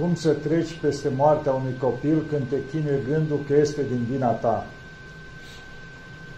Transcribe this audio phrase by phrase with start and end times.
[0.00, 4.30] Cum să treci peste moartea unui copil când te chinuie gândul că este din vina
[4.30, 4.66] ta?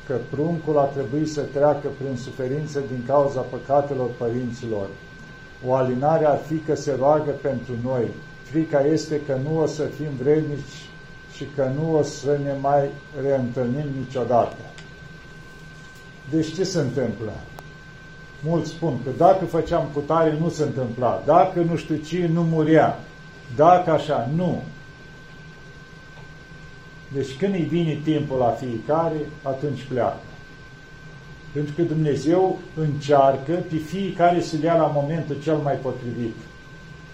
[0.06, 4.86] Că pruncul a trebuit să treacă prin suferință din cauza păcatelor părinților.
[5.66, 8.06] O alinare ar fi că se roagă pentru noi.
[8.43, 10.88] Frica este că nu o să fim vrednici
[11.34, 12.88] și că nu o să ne mai
[13.22, 14.62] reîntâlnim niciodată.
[16.30, 17.32] Deci ce se întâmplă?
[18.45, 22.98] Mulți spun că dacă făceam cutare nu se întâmpla, dacă nu știu ce nu murea,
[23.56, 24.62] dacă așa, nu.
[27.15, 30.16] Deci când îi vine timpul la fiecare, atunci pleacă.
[31.52, 36.37] Pentru că Dumnezeu încearcă pe fiecare să le ia la momentul cel mai potrivit.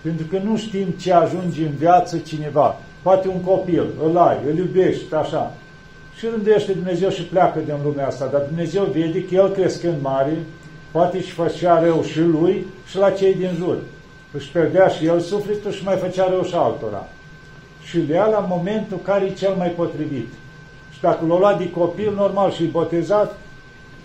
[0.03, 2.77] Pentru că nu știm ce ajunge în viață cineva.
[3.03, 5.55] Poate un copil, îl ai, îl iubești, așa.
[6.19, 8.27] Și rândește Dumnezeu și pleacă din lumea asta.
[8.27, 10.39] Dar Dumnezeu vede că el crescând mare,
[10.91, 13.79] poate își făcea rău și lui și la cei din jur.
[14.33, 17.07] Își perdea și el sufletul și mai făcea rău și altora.
[17.85, 20.29] Și le ia la momentul care e cel mai potrivit.
[20.93, 23.37] Și dacă l-a luat de copil, normal și botezat,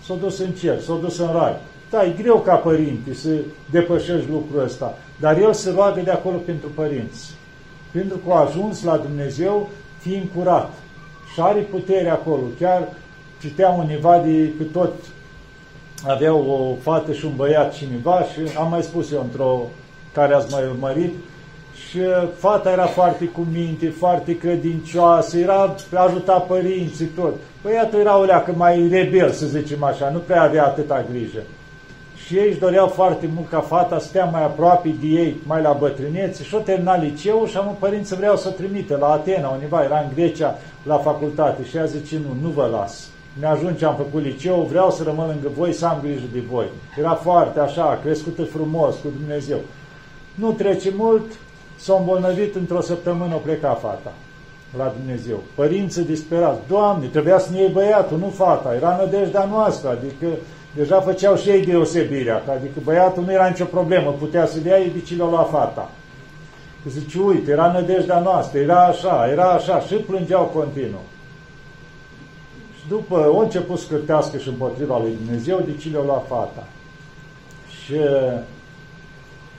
[0.06, 1.56] s-a dus în cer, s-a dus în rai.
[1.90, 3.28] Da, e greu ca părinte să
[3.70, 7.34] depășești lucrul ăsta, dar el se roagă de acolo pentru părinți.
[7.92, 10.72] Pentru că a ajuns la Dumnezeu fiind curat
[11.32, 12.42] și are putere acolo.
[12.60, 12.88] Chiar
[13.40, 14.92] citeam undeva de că tot
[16.06, 19.60] aveau o fată și un băiat cineva și am mai spus eu într-o
[20.14, 21.14] care ați mai urmărit
[21.88, 21.98] și
[22.36, 27.34] fata era foarte cu minte, foarte credincioasă, era ajuta părinții, tot.
[27.62, 31.42] Băiatul era o leacă mai rebel, să zicem așa, nu prea avea atâta grijă.
[32.26, 35.62] Și ei își doreau foarte mult ca fata să stea mai aproape de ei, mai
[35.62, 39.82] la bătrânețe și-o termina liceul și am părinți vreau să o trimite la Atena, undeva,
[39.82, 41.64] era în Grecia, la facultate.
[41.64, 43.08] Și ea zice, nu, nu vă las.
[43.40, 46.66] Ne ajunge, am făcut liceu, vreau să rămân lângă voi, să am grijă de voi.
[46.98, 49.58] Era foarte așa, crescută frumos cu Dumnezeu.
[50.34, 51.24] Nu trece mult,
[51.76, 54.12] s-a îmbolnăvit într-o săptămână, o pleca fata
[54.76, 55.42] la Dumnezeu.
[55.54, 60.26] Părinții disperați, Doamne, trebuia să ne iei băiatul, nu fata, era nădejdea noastră, adică
[60.74, 65.00] deja făceau și ei deosebirea, adică băiatul nu era nicio problemă, putea să dea, de
[65.06, 65.90] ce l-a luat fata.
[66.88, 71.02] Zice, uite, era nădejdea noastră, era așa, era așa, și plângeau continuu.
[72.78, 76.66] Și după, au început să cârtească și împotriva lui Dumnezeu, de ce le-a luat fata.
[77.68, 77.94] Și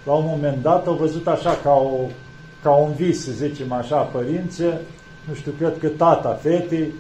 [0.06, 2.00] la un moment dat au văzut așa ca, o,
[2.64, 4.82] ca un vis, să zicem așa, părințe,
[5.28, 6.92] nu știu, cred că tata fetei,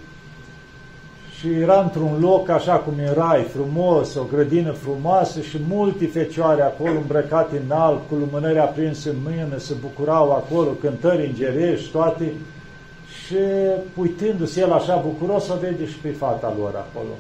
[1.40, 6.62] și era într-un loc așa cum e rai, frumos, o grădină frumoasă și multe fecioare
[6.62, 12.34] acolo îmbrăcate în alb, cu lumânări aprinse în mână, se bucurau acolo, cântări îngerești, toate.
[13.26, 13.38] Și
[13.96, 17.14] uitându-se el așa bucuros, o vede și pe fata lor acolo.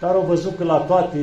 [0.00, 1.18] Dar au văzut că la toate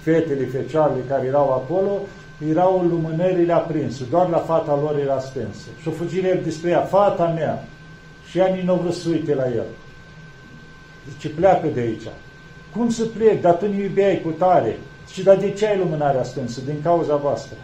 [0.00, 2.00] fetele, fecioarele care erau acolo,
[2.48, 5.68] erau lumânările aprinse, doar la fata lor era stânsă.
[5.80, 7.64] Și o fugire despre ea, fata mea.
[8.30, 9.66] Și ea nici nu vrut să uite la el.
[11.12, 12.08] Zice, pleacă de aici.
[12.76, 13.40] Cum să plec?
[13.40, 14.78] Dar tu nu iubeai cu tare.
[15.08, 16.60] Zice, dar de ce ai lumânarea stânsă?
[16.64, 17.56] Din cauza voastră.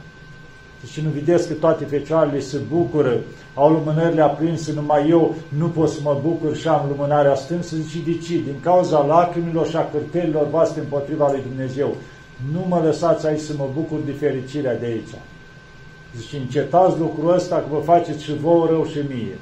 [0.85, 3.21] Zice, nu vedeți că toate fecioarele se bucură,
[3.55, 7.77] au lumânările aprinse, numai eu nu pot să mă bucur și am lumânarea stânsă?
[7.77, 8.35] Zice, de ce?
[8.35, 11.95] Din cauza lacrimilor și a cârtelilor voastre împotriva lui Dumnezeu.
[12.53, 15.15] Nu mă lăsați aici să mă bucur de fericirea de aici.
[16.17, 19.39] Zice, încetați lucrul ăsta că vă faceți și vouă rău și mie,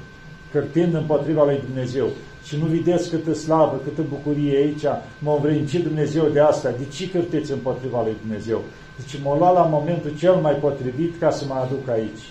[0.51, 2.07] cârtind împotriva lui Dumnezeu
[2.43, 4.83] și nu vedeți câtă slavă, câtă bucurie aici,
[5.19, 8.61] mă învrednici Dumnezeu de asta, de ce cârteți împotriva lui Dumnezeu?
[8.97, 12.23] Deci mă lua la momentul cel mai potrivit ca să mă aduc aici.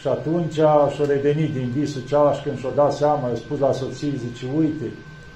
[0.00, 0.58] Și atunci
[0.94, 4.46] și-o revenit din visul cealaltă și când și-o dat seama, a spus la soție, zice,
[4.56, 4.84] uite,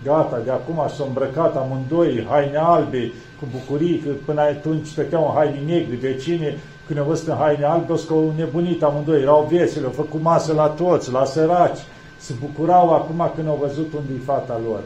[0.05, 5.35] gata, de acum s-au îmbrăcat amândoi, haine albe, cu bucurii, că până atunci stăteau în
[5.35, 9.93] haine negre, vecine, când au văzut în haine albe, au nebunit amândoi, erau vesele, au
[9.93, 11.79] făcut masă la toți, la săraci,
[12.19, 14.81] se bucurau acum când au văzut unde e fata lor.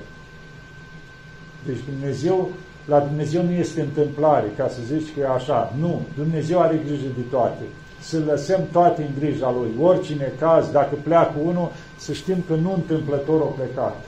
[1.67, 2.49] Deci Dumnezeu,
[2.85, 5.73] la Dumnezeu nu este întâmplare, ca să zici că e așa.
[5.81, 7.63] Nu, Dumnezeu are grijă de toate.
[8.01, 9.87] Să lăsăm toate în grija Lui.
[9.87, 14.05] Oricine caz, dacă pleacă unul, să știm că nu întâmplător o plecat.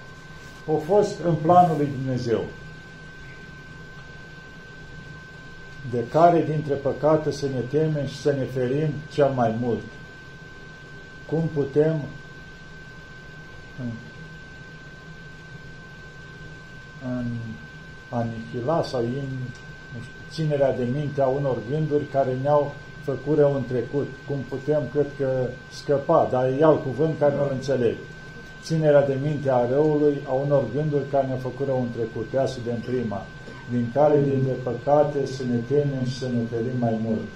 [0.66, 2.44] O fost în planul lui Dumnezeu.
[5.90, 9.82] De care dintre păcate să ne temem și să ne ferim cel mai mult?
[11.26, 12.00] Cum putem
[17.04, 17.26] în
[18.08, 19.06] anihila sau în
[19.94, 22.72] nu știu, ținerea de minte a unor gânduri care ne-au
[23.02, 24.08] făcut rău în trecut.
[24.26, 27.96] Cum putem, cred că, scăpa, dar e alt cuvânt care nu-l înțeleg.
[28.62, 32.32] Ținerea de minte a răului, a unor gânduri care ne-au făcut rău în trecut.
[32.32, 33.26] Ia să vedem prima.
[33.70, 37.30] Din care din de păcate să ne temem și să ne ferim mai mult.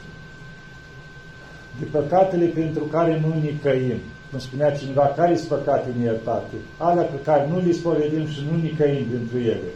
[1.78, 3.98] de păcatele pentru care nu nicăim.
[4.30, 6.56] Cum spunea cineva, care sunt păcate neiertate?
[6.76, 9.70] Alea pe care nu le spovedim și nu nicăim pentru ele.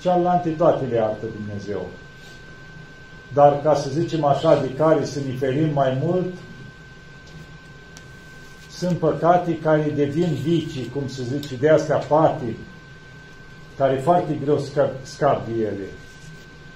[0.00, 1.86] Cealaltă toate le iartă Dumnezeu.
[3.32, 6.34] Dar ca să zicem așa, de care să ne ferim mai mult,
[8.82, 12.56] sunt păcate care devin vicii, cum se zice, de astea pati,
[13.78, 15.88] care foarte greu scap, scap de ele.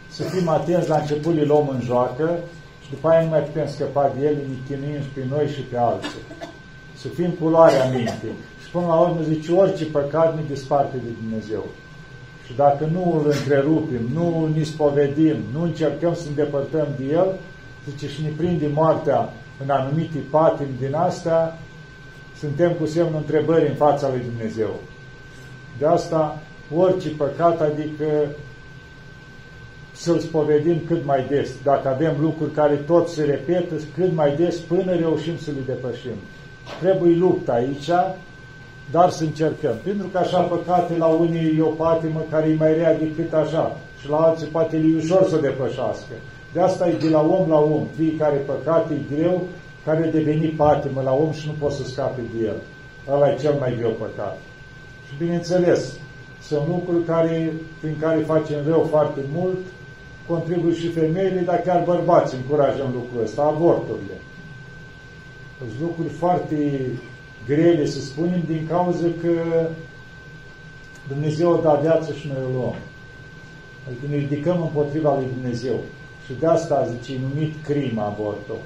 [0.09, 2.39] Să fim atenți la început, le luăm în joacă
[2.83, 5.61] și după aia nu mai putem scăpa de ele, ne chinuim și pe noi și
[5.61, 6.25] pe alții.
[6.97, 8.29] Să fim culoarea minte.
[8.63, 11.65] Și până la urmă zice, orice păcat ne disparte de Dumnezeu.
[12.47, 17.39] Și dacă nu îl întrerupim, nu ne spovedim, nu încercăm să ne depărtăm de el,
[17.89, 19.33] zice, și ne prinde moartea
[19.63, 21.59] în anumite patimi din astea,
[22.39, 24.71] suntem cu semnul întrebării în fața lui Dumnezeu.
[25.79, 26.43] De asta,
[26.77, 28.07] orice păcat, adică
[29.93, 31.51] să-l spovedim cât mai des.
[31.63, 36.19] Dacă avem lucruri care tot se repetă, cât mai des până reușim să le depășim.
[36.81, 37.91] Trebuie lupta aici,
[38.91, 39.75] dar să încercăm.
[39.85, 43.77] Pentru că așa păcate la unii e o patimă care e mai rea decât așa
[44.01, 46.15] și la alții poate e ușor să o depășească.
[46.53, 47.87] De asta e de la om la om.
[47.97, 49.43] Fiecare păcat e greu,
[49.87, 52.57] care a devenit patimă la om și nu poți să scape de el.
[53.09, 54.39] Ăla e cel mai greu păcat.
[55.07, 55.99] Și bineînțeles,
[56.43, 59.59] sunt lucruri care, prin care facem rău foarte mult,
[60.27, 64.17] contribuie și femeile, dar chiar bărbații încurajăm lucrul ăsta, avorturile.
[65.59, 66.81] Sunt lucruri foarte
[67.47, 69.33] grele, să spunem, din cauza că
[71.09, 72.75] Dumnezeu a dat viață și noi o luăm.
[73.87, 75.79] Adică ne ridicăm împotriva lui Dumnezeu.
[76.27, 78.59] Și de asta, zice, e numit crimă avortul.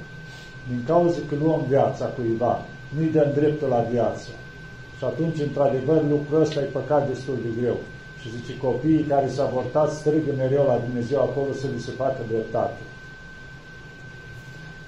[0.70, 2.54] Din cauza că luăm viața cuiva,
[2.94, 4.28] nu-i dăm dreptul la viață.
[4.98, 7.76] Și atunci, într-adevăr, lucrul ăsta e păcat destul de greu.
[8.20, 12.20] Și zice, copiii care s-au avortat strigă mereu la Dumnezeu acolo să li se facă
[12.28, 12.82] dreptate.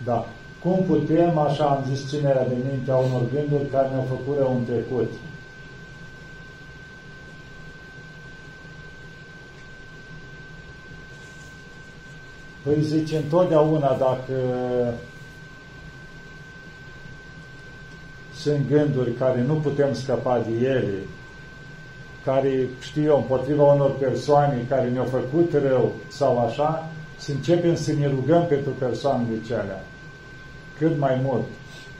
[0.04, 0.26] Da.
[0.62, 4.54] Cum putem, așa am zis, ținerea de minte a unor gânduri care ne-au făcut rău
[4.56, 5.10] în trecut?
[12.62, 14.34] Păi zice, întotdeauna dacă
[18.42, 20.98] sunt gânduri care nu putem scăpa de ele,
[22.24, 27.92] care, știu eu, împotriva unor persoane care ne-au făcut rău sau așa, să începem să
[27.92, 29.82] ne rugăm pentru persoanele celea
[30.78, 31.44] cât mai mult.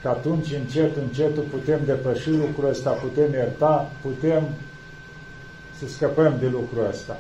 [0.03, 4.43] Că atunci, încet, încet, putem depăși lucrul ăsta, putem ierta, putem
[5.79, 7.17] să scăpăm de lucrul ăsta.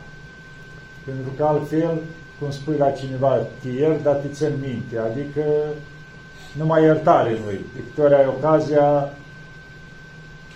[1.04, 1.98] Pentru că altfel,
[2.38, 4.98] cum spui la cineva, te iert, dar te țin minte.
[4.98, 5.44] Adică
[6.58, 7.60] numai iertare nu-i.
[7.75, 8.87] De câte ai ocazia,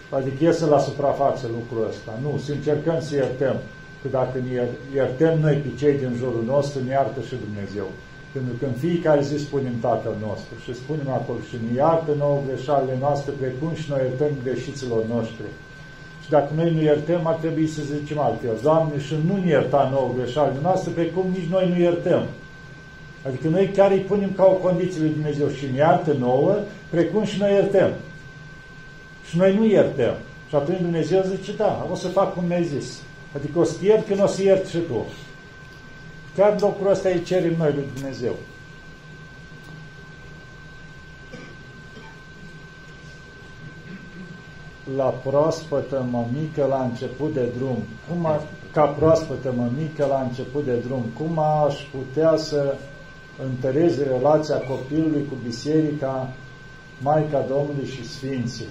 [0.08, 2.12] adică iese la suprafață lucrul ăsta.
[2.22, 3.56] Nu, să încercăm să iertăm.
[4.02, 4.52] Că dacă ne
[4.94, 7.88] iertăm noi pe cei din jurul nostru, ne iartă și Dumnezeu.
[8.32, 12.38] Pentru că în fiecare zi spunem Tatăl nostru și spunem acolo și ne iartă nouă
[12.46, 15.48] greșalele noastre, precum și noi iertăm greșiților noștri.
[16.22, 18.56] Și dacă noi nu iertăm, ar trebui să zicem altfel.
[18.62, 22.22] Doamne, și nu ne ierta nouă greșalele noastre, precum nici noi nu iertăm.
[23.26, 26.56] Adică noi chiar îi punem ca o condiție lui Dumnezeu și ne iartă nouă,
[26.90, 27.90] precum și noi iertăm.
[29.28, 30.14] Și noi nu iertăm.
[30.48, 32.98] Și atunci Dumnezeu zice, da, o să fac cum mi-ai zis.
[33.36, 35.06] Adică o să iert când o să iert și tu.
[36.36, 38.34] Chiar lucrul ăsta îi cerem noi lui Dumnezeu.
[44.96, 47.78] La proaspătă mămică la început de drum.
[48.08, 48.40] Cum a,
[48.72, 51.04] ca proaspătă mămică la început de drum.
[51.18, 52.74] Cum aș putea să
[53.42, 56.32] întăreze relația copilului cu biserica,
[57.00, 58.66] Maica Domnului și Sfinții?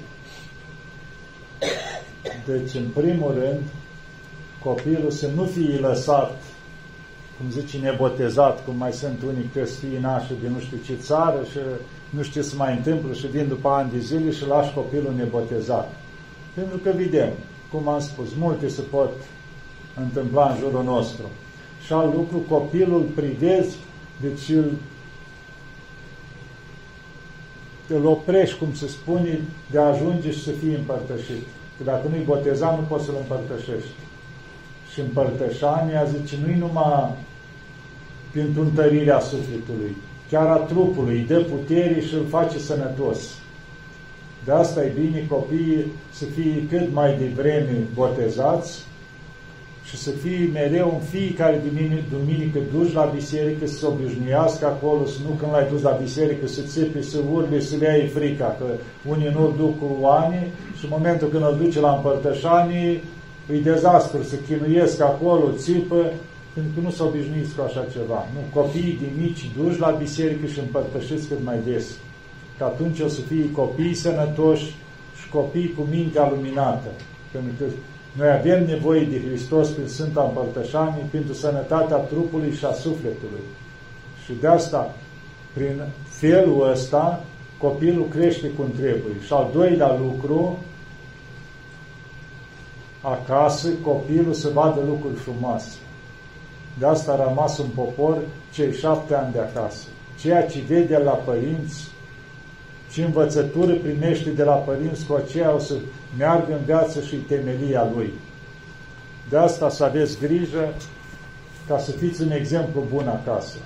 [2.46, 3.62] Deci, în primul rând,
[4.64, 6.42] copilul să nu fie lăsat
[7.38, 11.40] cum zice, nebotezat, cum mai sunt unii că fii nașă din nu știu ce țară
[11.52, 11.58] și
[12.10, 15.14] nu știu ce se mai întâmplă și vin după ani de zile și lași copilul
[15.16, 15.92] nebotezat.
[16.54, 17.30] Pentru că vedem,
[17.72, 19.12] cum am spus, multe se pot
[20.00, 21.24] întâmpla în jurul nostru.
[21.86, 23.78] Și al lucru, copilul privezi,
[24.22, 24.72] deci îl,
[27.88, 29.40] îl oprești, cum se spune,
[29.72, 31.44] de a ajunge și să fie împărtășit.
[31.78, 33.90] Că dacă nu-i botezat, nu poți să-l împărtășești.
[34.94, 37.10] Și împărtășania, zice, nu-i numai
[38.32, 39.96] pentru întărirea sufletului,
[40.30, 43.20] chiar a trupului, îi dă putere și îl face sănătos.
[44.46, 48.84] De asta e bine copiii să fie cât mai devreme botezați
[49.90, 51.64] și să fie mereu în fiecare
[52.10, 56.48] duminică duși la biserică, să se obișnuiască acolo, să nu când l-ai dus la biserică
[56.48, 58.66] să țipe, să urle, să le ai frica, că
[59.10, 63.04] unii nu duc cu ani și în momentul când îl duce la împărtășanii,
[63.48, 66.12] îi dezastru, să chinuiesc acolo, țipă,
[66.54, 68.28] pentru că nu s-au obișnuiți cu așa ceva.
[68.34, 71.86] Nu, copiii din mici duși la biserică și împărtășesc cât mai des.
[72.58, 74.76] Că atunci o să fie copii sănătoși
[75.20, 76.90] și copii cu mintea luminată.
[77.32, 77.66] Pentru că
[78.18, 83.46] noi avem nevoie de Hristos prin Sfânta Împărtășanie pentru sănătatea trupului și a sufletului.
[84.26, 84.94] Și de asta,
[85.54, 87.24] prin felul ăsta,
[87.58, 89.14] copilul crește cum trebuie.
[89.26, 90.58] Și al doilea lucru,
[93.02, 95.78] acasă, copilul să vadă lucruri frumoase.
[96.80, 98.18] De asta a rămas un popor
[98.54, 99.88] cei șapte ani de acasă.
[100.20, 101.88] Ceea ce vede la părinți,
[102.92, 105.74] ce învățătură primește de la părinți, cu aceea o să
[106.18, 108.14] meargă în viață și temelia lui.
[109.30, 110.74] De asta să aveți grijă
[111.68, 113.58] ca să fiți un exemplu bun acasă.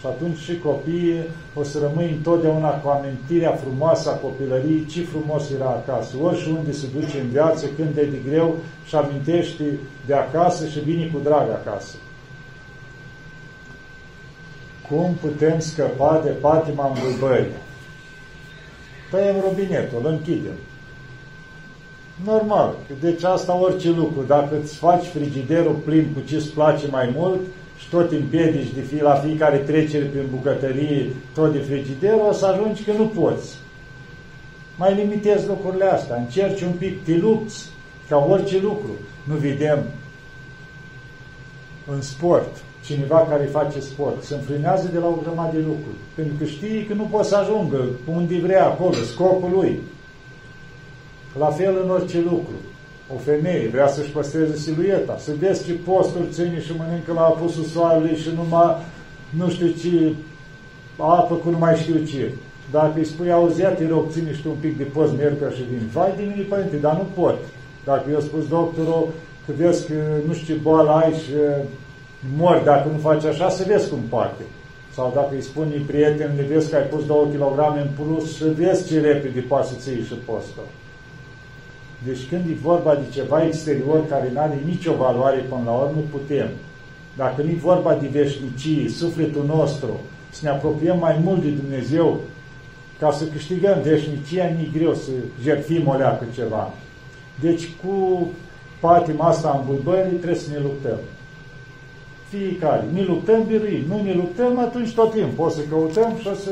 [0.00, 1.22] Și atunci și copiii
[1.54, 6.16] o să rămâi întotdeauna cu amintirea frumoasă a copilăriei, ce frumos era acasă.
[6.22, 9.62] Ori și unde se duce în viață, când e de greu și amintești
[10.06, 11.94] de acasă și vine cu drag acasă.
[14.88, 17.52] Cum putem scăpa de patima îmbulbării?
[19.10, 20.54] Tăiem robinetul, îl închidem.
[22.24, 22.74] Normal.
[23.00, 24.22] Deci asta orice lucru.
[24.26, 27.40] Dacă îți faci frigiderul plin cu ce îți place mai mult
[27.78, 32.46] și tot împiedici de fi la fiecare trecere prin bucătărie tot de frigider, o să
[32.46, 33.56] ajungi că nu poți.
[34.76, 36.16] Mai limitezi lucrurile astea.
[36.16, 37.68] Încerci un pic, te lupți
[38.08, 38.90] ca orice lucru.
[39.24, 39.78] Nu vedem
[41.90, 45.96] în sport cineva care face sport, se înfrânează de la o grămadă de lucruri.
[46.14, 47.84] Pentru că știi că nu poate să ajungă
[48.14, 49.80] unde vrea acolo, scopul lui.
[51.38, 52.56] La fel în orice lucru.
[53.14, 57.64] O femeie vrea să-și păstreze silueta, să vezi ce posturi ține și mănâncă la apusul
[57.64, 58.76] soarelui și numai
[59.30, 60.12] nu știu ce
[60.96, 62.32] apă cu nu mai știu ce.
[62.70, 65.62] Dacă îi spui, auzi, te rog, ține și tu un pic de post miercuri și
[65.70, 65.88] vin.
[65.92, 67.38] Vai de mine, părinte, dar nu pot.
[67.84, 69.08] Dacă eu spus doctorul
[69.46, 69.94] că vezi că
[70.26, 71.32] nu știu ce boală ai și
[72.36, 74.42] mori dacă nu faci așa, să vezi cum poate.
[74.94, 78.86] Sau dacă îi spuni prietenului, vezi că ai pus 2 kg în plus, să vezi
[78.86, 80.62] ce repede poate să-ți iei și postul.
[82.04, 86.00] Deci când e vorba de ceva exterior care nu are nicio valoare până la urmă,
[86.10, 86.48] putem.
[87.16, 90.00] Dacă nu e vorba de veșnicie, sufletul nostru,
[90.30, 92.20] să ne apropiem mai mult de Dumnezeu,
[92.98, 95.10] ca să câștigăm veșnicia, nu greu să
[95.42, 96.72] jertfim o leacă ceva.
[97.40, 98.28] Deci cu
[98.80, 100.98] patima asta în bulbării trebuie să ne luptăm.
[102.28, 102.84] Fiecare.
[102.92, 103.84] Ne luptăm, biruim.
[103.88, 106.50] Nu ne luptăm, atunci tot timpul o să căutăm și o să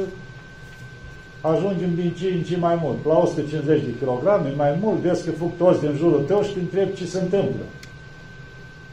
[1.55, 2.99] ajungem din ce în ce mai mult.
[3.11, 6.61] La 150 de kilograme, mai mult, vezi că fug toți din jurul tău și te
[6.61, 7.65] întrebi ce se întâmplă.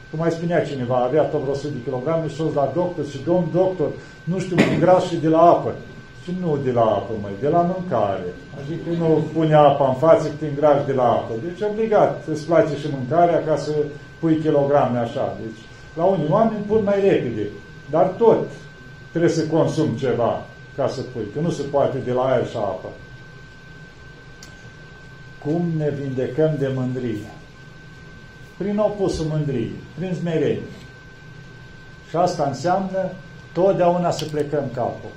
[0.09, 3.47] Cum mai spunea cineva, avea tot vreo 100 de kilograme și la doctor și domn
[3.53, 3.89] doctor,
[4.23, 5.71] nu știu, gras și de la apă.
[6.23, 8.29] Și nu de la apă, mai, de la mâncare.
[8.59, 11.33] Adică nu pune apa în față că te îngrași de la apă.
[11.43, 13.71] Deci obligat, îți place și mâncarea ca să
[14.19, 15.37] pui kilograme așa.
[15.41, 15.59] Deci
[15.97, 17.47] la unii oameni pun mai repede,
[17.89, 18.39] dar tot
[19.11, 20.41] trebuie să consum ceva
[20.75, 22.89] ca să pui, că nu se poate de la aer și apă.
[25.45, 27.31] Cum ne vindecăm de mândrie?
[28.57, 30.61] Prin opusul mândrie, prin smerenie.
[32.09, 33.11] Și asta înseamnă
[33.53, 35.09] totdeauna să plecăm capul.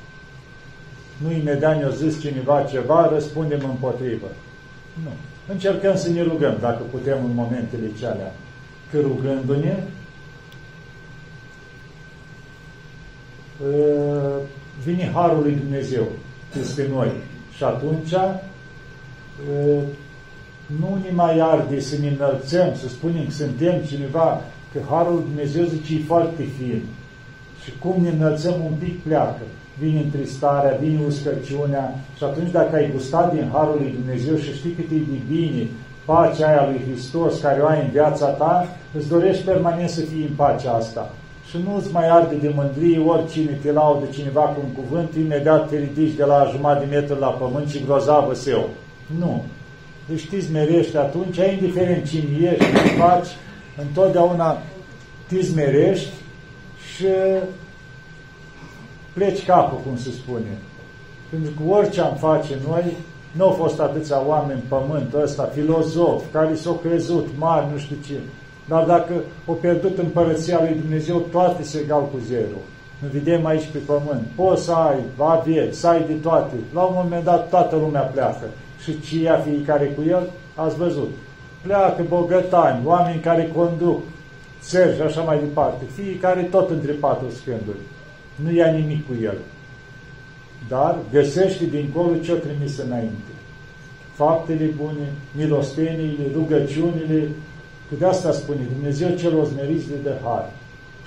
[1.16, 4.26] Nu imediat ne-a zis cineva ceva, răspundem împotrivă.
[5.02, 5.10] Nu.
[5.48, 8.32] Încercăm să ne rugăm, dacă putem, în momentele cealea.
[8.90, 9.82] Că rugându-ne,
[13.64, 14.40] ă,
[14.86, 16.06] vine Harul lui Dumnezeu
[16.54, 17.10] peste noi.
[17.56, 18.14] Și atunci
[20.80, 25.24] nu ne mai arde să ne înălțăm, să spunem că suntem cineva, că Harul lui
[25.30, 26.82] Dumnezeu zice e foarte fin.
[27.62, 29.42] Și cum ne înălțăm un pic pleacă.
[29.78, 34.70] Vine întristarea, vine uscăciunea și atunci dacă ai gustat din Harul lui Dumnezeu și știi
[34.70, 35.66] cât e de bine
[36.04, 40.26] pacea aia lui Hristos care o ai în viața ta, îți dorești permanent să fii
[40.28, 41.10] în pacea asta
[41.56, 45.76] și nu-ți mai arde de mândrie oricine te laudă cineva cu un cuvânt, imediat te
[45.76, 48.68] ridici de la jumătate de metru la pământ și grozavă seu.
[49.18, 49.44] Nu.
[50.08, 53.28] Deci știți, merești atunci, indiferent cine ești, ce faci,
[53.80, 54.62] întotdeauna
[55.28, 56.08] te zmerești
[56.94, 57.06] și
[59.12, 60.58] pleci capul, cum se spune.
[61.30, 62.84] Pentru că orice am face noi,
[63.32, 67.96] nu au fost atâția oameni în pământul ăsta, filozofi, care s-au crezut mari, nu știu
[68.06, 68.14] ce.
[68.68, 69.12] Dar dacă
[69.46, 72.58] o pierdut împărăția lui Dumnezeu, toate se egal cu zero.
[72.98, 74.22] Nu vedem aici pe pământ.
[74.34, 76.54] Poți să ai avie, să ai de toate.
[76.74, 78.46] La un moment dat toată lumea pleacă.
[78.82, 80.30] Și ce ia fiecare cu el?
[80.54, 81.10] Ați văzut.
[81.62, 84.02] Pleacă bogătani, oameni care conduc
[84.60, 85.84] țări și așa mai departe.
[85.94, 87.78] Fiecare tot între patru scânduri.
[88.34, 89.36] Nu ia nimic cu el.
[90.68, 93.32] Dar găsește dincolo ce-o trimis înainte.
[94.14, 97.28] Faptele bune, milosteniile, rugăciunile,
[97.88, 100.50] Că de asta spune, Dumnezeu celor zmeriți de har.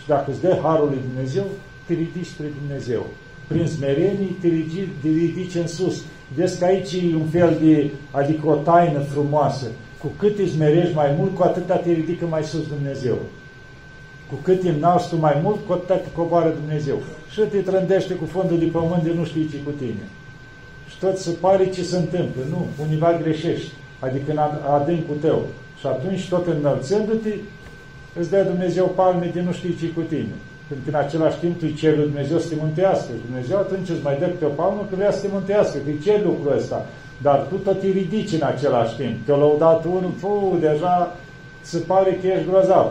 [0.02, 1.46] Și dacă îți dă Harul lui Dumnezeu,
[1.86, 3.06] te ridici spre Dumnezeu.
[3.48, 6.02] Prin smerenie te ridici, te ridici în sus.
[6.36, 9.68] Vezi că aici e un fel de, adică o taină frumoasă.
[10.02, 13.18] Cu cât îți smerești mai mult, cu atâta te ridică mai sus Dumnezeu.
[14.30, 16.98] Cu cât îi înalți tu mai mult, cu atâta te coboară Dumnezeu.
[17.32, 20.06] Și te trândește cu fondul de pământ de nu știi ce cu tine.
[20.90, 22.42] Și tot se pare ce se întâmplă.
[22.50, 23.72] Nu, univa greșești.
[24.00, 24.38] Adică în
[24.74, 25.46] adâncul tău.
[25.80, 27.34] Și atunci, tot înălțându-te,
[28.20, 30.36] îți dă Dumnezeu palme de nu știi ce cu tine.
[30.68, 33.12] Pentru că în același timp tu îi ceri lui Dumnezeu să te mântuiască.
[33.26, 36.04] Dumnezeu atunci îți mai dă câte o palmă că vrea să te mântuiască, că îi
[36.04, 36.86] ceri lucrul ăsta.
[37.22, 39.26] Dar tu tot îi ridici în același timp.
[39.26, 41.16] Te-a lăudat unul, fu, deja
[41.62, 42.88] se pare că ești grozav.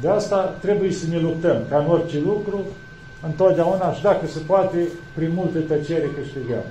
[0.00, 2.58] De asta trebuie să ne luptăm, ca în orice lucru,
[3.26, 4.78] întotdeauna și dacă se poate,
[5.14, 6.64] prin multe tăcere câștigăm.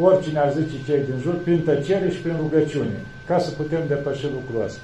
[0.00, 2.96] Oricine ar zice cei din jur, prin tăcere și prin rugăciune,
[3.26, 4.80] ca să putem depăși lucrul ăsta.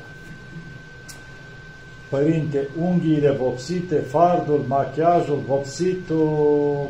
[2.08, 6.88] Părinte, unghiile vopsite, fardul, machiajul, vopsitul,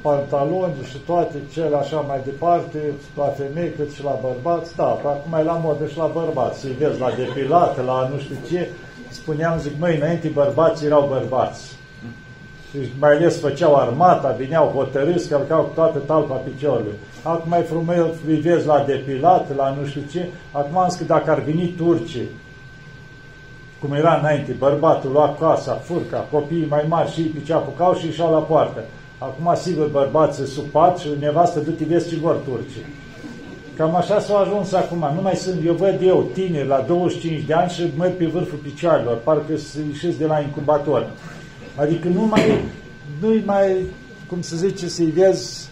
[0.00, 5.30] pantaloni și toate cele așa mai departe, la femei cât și la bărbați, da, acum
[5.30, 8.68] mai la modă și la bărbați, să-i vezi la depilat, la nu știu ce,
[9.08, 11.76] spuneam, zic, măi, înainte bărbații erau bărbați.
[12.82, 16.94] Și mai ales făceau armata, vineau hotărâți, călcau cu toată talpa piciorului.
[17.22, 20.28] Acum mai frumos îi vezi la depilat, la nu știu ce.
[20.52, 22.28] Acum am zis că dacă ar veni turcii
[23.80, 28.06] cum era înainte, bărbatul lua casa, furca, copiii mai mari și pe ce apucau și
[28.06, 28.84] ieșeau la poartă.
[29.18, 32.84] Acum, sigur, bărbații sub pat și nevastă du-te vezi ce vor turci.
[33.76, 35.10] Cam așa s-au ajuns acum.
[35.14, 38.58] Nu mai sunt, eu văd eu, tineri, la 25 de ani și merg pe vârful
[38.58, 41.10] picioarelor, parcă să ieșiți de la incubator.
[41.76, 42.60] Adică nu mai,
[43.20, 43.76] nu mai,
[44.28, 45.68] cum să zice, să-i vezi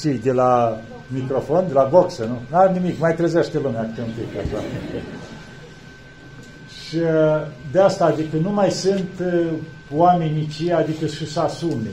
[0.00, 2.40] cei de la microfon, de la boxă, nu?
[2.50, 4.62] N-are nimic, mai trezește lumea câte un pic așa.
[6.86, 9.46] Și uh, de asta, adică nu mai sunt uh,
[9.94, 11.90] oamenii ci, adică și să asume.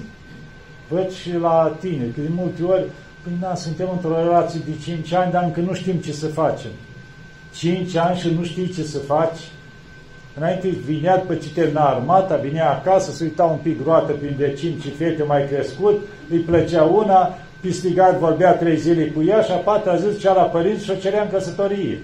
[0.88, 2.86] Văd și la tine, că de multe ori,
[3.24, 6.72] păi na, suntem într-o relație de 5 ani, dar încă nu știm ce să facem.
[7.56, 9.40] 5 ani și nu știi ce să faci.
[10.38, 14.82] Înainte vinea după ce termina armata, vinea acasă, se uita un pic roată prin vecini
[14.82, 19.56] și fete mai crescut, îi plăcea una, pistigat vorbea trei zile cu ea și a
[19.56, 22.00] patra zi cea la părinți și o cerea în căsătorie.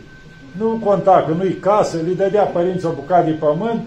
[0.57, 3.81] Nu conta că nu-i casă, îi dădea părinți o bucată de pământ,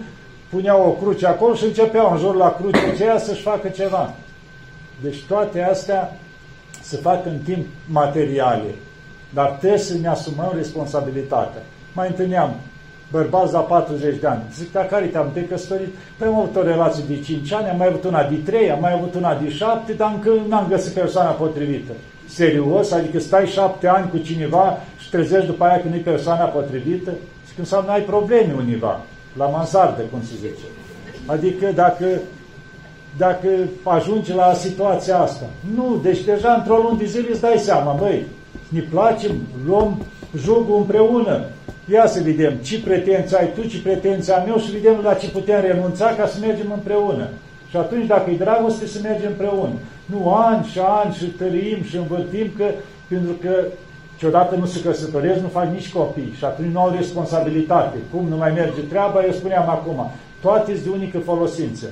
[0.49, 4.13] puneau o cruce acolo și începeau în jur la cruce aceea să-și facă ceva.
[5.01, 6.19] Deci toate astea
[6.81, 8.75] se fac în timp materiale,
[9.33, 11.61] dar trebuie să ne asumăm responsabilitatea.
[11.93, 12.55] Mai întâlneam
[13.11, 14.41] bărbați la 40 de ani.
[14.53, 15.93] Zic, dar care te-am te căsătorit?
[16.17, 18.79] Păi am avut o relație de 5 ani, am mai avut una de 3, am
[18.79, 21.91] mai avut una de 7, dar încă n-am găsit persoana potrivită.
[22.27, 22.91] Serios?
[22.91, 27.11] Adică stai 7 ani cu cineva și trezești după aia că nu-i persoana potrivită?
[27.47, 28.99] Și când înseamnă ai probleme univa,
[29.37, 30.65] la mansardă, cum se zice.
[31.25, 32.05] Adică dacă
[33.17, 33.47] dacă
[33.83, 35.45] ajunge la situația asta.
[35.75, 38.25] Nu, deci deja într-o lună de zile îți dai seama, băi,
[38.69, 39.27] ne place,
[39.67, 40.01] luăm
[40.37, 41.45] jugul împreună.
[41.91, 45.29] Ia să vedem ce pretenții ai tu, ce pretenții am eu și vedem la ce
[45.29, 47.27] putem renunța ca să mergem împreună.
[47.69, 49.73] Și atunci, dacă e dragoste, să mergem împreună.
[50.05, 52.65] Nu ani și ani și tărim și învârtim, că,
[53.07, 53.65] pentru că
[54.17, 57.97] ce odată nu se căsătoresc, nu fac nici copii și atunci nu au responsabilitate.
[58.11, 61.85] Cum nu mai merge treaba, eu spuneam acum, toate sunt de unică folosință.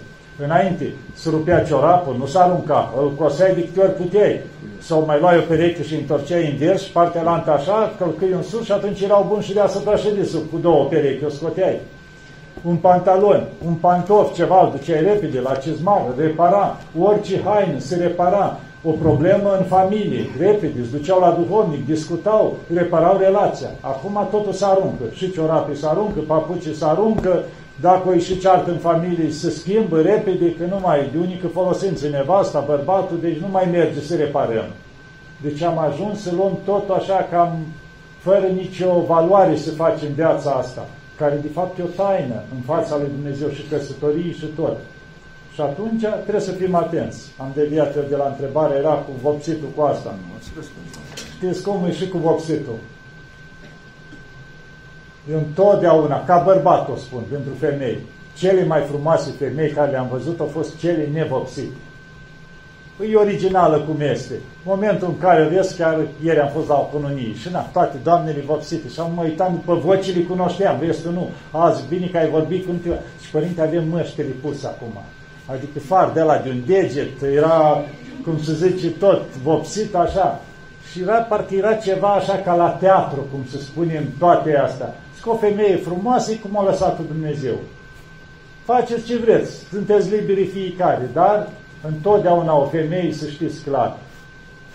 [0.43, 4.39] Înainte se rupea ciorapul, nu s-a arunca, îl coseai de câte ori puteai.
[4.79, 8.65] Sau mai luai o pereche și întorceai invers și partea lantă așa, călcâi în sus
[8.65, 11.79] și atunci erau bun și de asupra și de sub, cu două perechi, o scoteai.
[12.63, 18.59] Un pantalon, un pantof, ceva, îl duceai repede la cizmar, repara, orice haină se repara,
[18.83, 23.67] o problemă în familie, repede, îți duceau la duhovnic, discutau, reparau relația.
[23.79, 27.43] Acum totul se aruncă, și ciorapii se aruncă, papucii se aruncă,
[27.81, 32.07] dacă o ieși ceartă în familie, se schimbă repede, că nu mai de unică folosință
[32.07, 34.65] nevasta, bărbatul, deci nu mai merge să reparăm.
[35.41, 37.57] Deci am ajuns să luăm tot așa cam
[38.19, 40.85] fără nicio valoare să facem viața asta,
[41.17, 44.77] care de fapt e o taină în fața lui Dumnezeu și căsătorii și tot.
[45.53, 47.31] Și atunci trebuie să fim atenți.
[47.37, 50.13] Am deviat de la întrebare, era cu vopsitul cu asta.
[51.35, 52.77] Știți cum e și cu vopsitul?
[55.31, 57.97] Eu întotdeauna, ca bărbat o spun, pentru femei,
[58.37, 61.75] cele mai frumoase femei care le-am văzut au fost cele nevopsite.
[62.97, 64.33] Păi e originală cum este.
[64.63, 68.43] Momentul în care vezi, chiar ieri am fost la o cununie și na, toate doamnele
[68.45, 71.29] vopsite și am mă uitat după vocile cunoșteam, vezi tu nu.
[71.51, 72.99] Azi, bine că ai vorbit cu tine.
[73.21, 75.01] Și părinte, avem măștele pus acum.
[75.45, 77.83] Adică far de la de un deget, era,
[78.23, 80.41] cum se zice, tot vopsit așa.
[80.91, 84.95] Și era, parcă era ceva așa ca la teatru, cum se spune în toate astea
[85.25, 87.55] că o femeie frumoasă e cum a lăsat Dumnezeu.
[88.63, 91.49] Faceți ce vreți, sunteți liberi fiecare, dar
[91.87, 93.97] întotdeauna o femeie, să știți clar,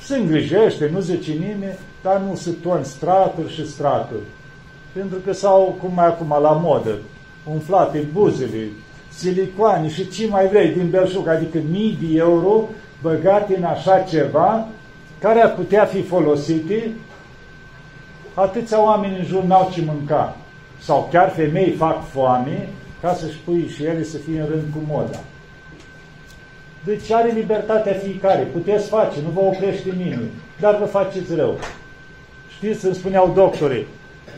[0.00, 4.22] se îngrijește, nu zice nimeni, dar nu se ton straturi și straturi.
[4.92, 6.98] Pentru că s-au, cum mai acum, la modă,
[7.50, 8.68] umflate buzele,
[9.08, 12.68] silicoane și ce mai vrei din belșug, adică mii de euro
[13.02, 14.68] băgate în așa ceva
[15.18, 16.90] care ar putea fi folosite
[18.34, 20.36] atâția oameni în jur n-au ce mânca.
[20.80, 22.68] Sau chiar femei fac foame
[23.00, 25.18] ca să-și pui și ele să fie în rând cu moda.
[26.84, 31.58] Deci are libertatea fiecare, puteți face, nu vă oprește nimeni, dar vă faceți rău.
[32.56, 33.86] Știți, îmi spuneau doctorii,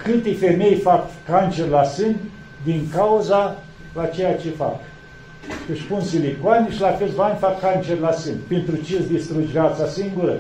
[0.03, 2.17] câte femei fac cancer la sân
[2.65, 3.57] din cauza
[3.95, 4.81] la ceea ce fac.
[5.71, 8.35] Își pun silicoane și la câțiva ani fac cancer la sân.
[8.49, 10.37] Pentru ce îți distrugi viața singură?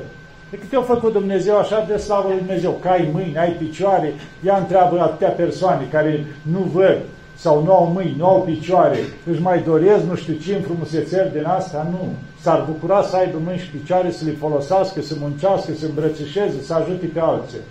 [0.53, 4.15] De câte au făcut Dumnezeu așa de slavă lui Dumnezeu, că ai mâini, ai picioare,
[4.45, 6.99] ea întreabă atâtea persoane care nu văd
[7.35, 8.99] sau nu au mâini, nu au picioare,
[9.31, 11.87] își mai doresc nu știu ce frumusețări din asta?
[11.91, 12.09] Nu.
[12.41, 16.75] S-ar bucura să aibă mâini și picioare, să le folosească, să muncească, să îmbrățișeze, să
[16.75, 17.65] ajute pe alții.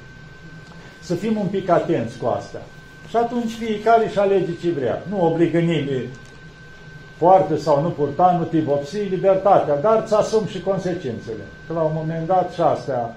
[1.02, 2.62] Să fim un pic atenți cu asta.
[3.10, 5.04] Și atunci fiecare își alege ce vrea.
[5.10, 6.10] Nu obligă nimeni
[7.22, 11.44] poartă sau nu purta, nu te vopsi, libertatea, dar îți asumi și consecințele.
[11.68, 13.16] Că la un moment dat și astea